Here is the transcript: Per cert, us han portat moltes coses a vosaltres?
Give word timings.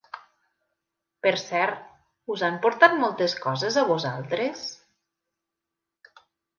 Per 1.25 1.33
cert, 1.41 1.83
us 2.37 2.47
han 2.49 2.59
portat 2.65 2.97
moltes 3.05 3.39
coses 3.47 3.81
a 3.85 3.87
vosaltres? 3.95 4.69